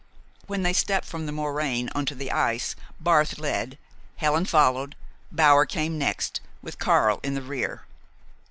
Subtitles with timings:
[0.47, 3.77] When they stepped from the moraine on to the ice Barth led,
[4.15, 4.95] Helen followed,
[5.31, 7.85] Bower came next, with Karl in the rear.